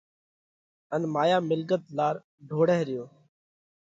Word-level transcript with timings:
ان 0.93 1.03
مايا 1.13 1.37
ملڳت 1.49 1.83
لار 1.97 2.15
ڍوڙئھ 2.49 2.81
ريو۔ 2.87 3.05